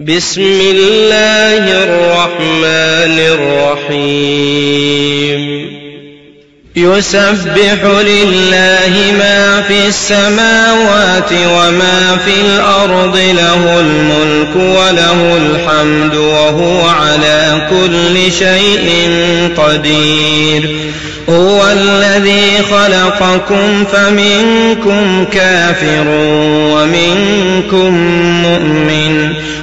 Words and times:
بسم 0.00 0.60
الله 0.60 1.84
الرحمن 1.84 3.18
الرحيم. 3.88 5.40
يسبح 6.76 7.84
لله 7.84 9.12
ما 9.18 9.62
في 9.68 9.88
السماوات 9.88 11.32
وما 11.32 12.16
في 12.24 12.34
الأرض 12.40 13.16
له 13.16 13.80
الملك 13.80 14.56
وله 14.56 15.36
الحمد 15.36 16.14
وهو 16.14 16.88
على 16.88 17.68
كل 17.70 18.32
شيء 18.32 19.08
قدير. 19.56 20.76
هو 21.28 21.68
الذي 21.72 22.62
خلقكم 22.70 23.84
فمنكم 23.84 25.24
كافر 25.32 26.04
ومنكم 26.74 28.19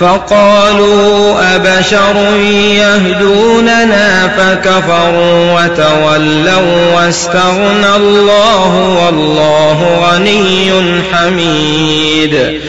فقالوا 0.00 1.34
أبشر 1.56 2.36
يهدوننا 2.40 4.28
فكفروا 4.28 5.60
وتولوا 5.60 6.94
واستغنى 6.96 7.96
الله 7.96 8.98
والله 9.04 10.08
غني 10.10 10.72
حميد 11.12 12.60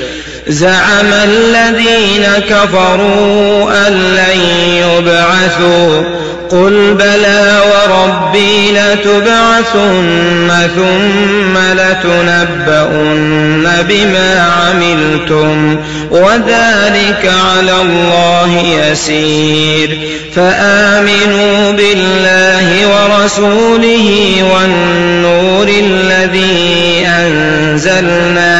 زعم 0.48 1.14
الذين 1.14 2.26
كفروا 2.50 3.88
أن 3.88 3.94
لن 3.94 4.40
يبعثوا 4.84 6.25
قل 6.52 6.94
بلى 6.94 7.62
وربي 7.72 8.72
لتبعثن 8.72 10.52
ثم 10.76 11.58
لتنبؤن 11.74 13.68
بما 13.90 14.32
عملتم 14.42 15.78
وذلك 16.12 17.32
على 17.56 17.82
الله 17.82 18.64
يسير 18.90 20.00
فآمنوا 20.36 21.72
بالله 21.72 22.68
ورسوله 22.88 24.36
والنور 24.54 25.68
الذي 25.68 27.08
أنزلنا 27.08 28.55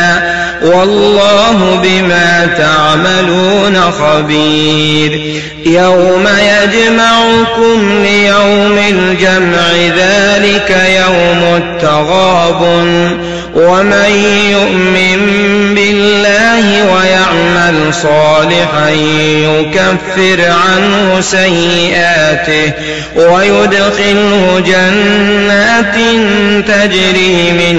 والله 0.66 1.80
بما 1.84 2.46
تعملون 2.58 3.82
خبير. 3.82 5.42
يوم 5.66 6.28
يجمعكم 6.28 8.04
ليوم 8.04 8.78
الجمع 8.90 9.72
ذلك 9.98 10.78
يوم 11.06 11.56
التغابن. 11.58 13.18
ومن 13.56 14.12
يؤمن 14.52 15.25
صالحا 17.92 18.90
يكفر 18.90 20.52
عنه 20.52 21.22
سيئاته 21.22 22.72
ويدخله 23.16 24.64
جنات 24.66 25.96
تجري 26.68 27.52
من 27.52 27.78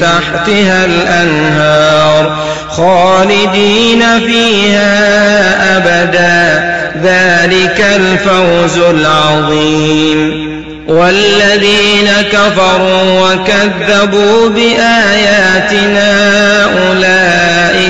تحتها 0.00 0.84
الأنهار 0.84 2.36
خالدين 2.70 4.02
فيها 4.26 4.96
أبدا. 5.76 6.70
ذلك 7.02 7.84
الفوز 7.96 8.78
العظيم. 8.78 10.50
والذين 10.90 12.08
كفروا 12.32 13.32
وكذبوا 13.32 14.48
بآياتنا 14.48 16.10
أولئك 16.64 17.69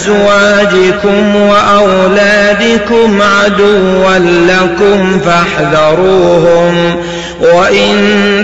أزواجكم 0.00 1.36
وأولادكم 1.36 3.22
عدوا 3.22 4.18
لكم 4.18 5.20
فاحذروهم 5.20 6.96
وإن 7.40 7.94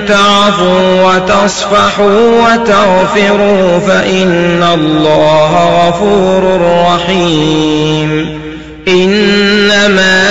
تعفوا 0.09 1.03
وتصفحوا 1.05 2.31
وتغفروا 2.43 3.79
فإن 3.79 4.65
الله 4.75 5.89
غفور 5.89 6.61
رحيم. 6.89 8.41
إنما 8.89 10.23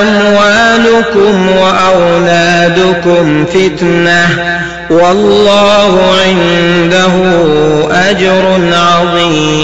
أموالكم 0.00 1.48
وأولادكم 1.56 3.44
فتنة 3.44 4.28
والله 4.90 6.14
عنده 6.26 7.12
أجر 8.10 8.44
عظيم. 8.72 9.63